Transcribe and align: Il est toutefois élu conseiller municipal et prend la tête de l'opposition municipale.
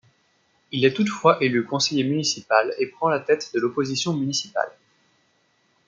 Il 0.71 0.83
est 0.83 0.95
toutefois 0.95 1.37
élu 1.43 1.63
conseiller 1.63 2.03
municipal 2.03 2.73
et 2.79 2.87
prend 2.87 3.07
la 3.07 3.19
tête 3.19 3.51
de 3.53 3.59
l'opposition 3.59 4.15
municipale. 4.15 4.71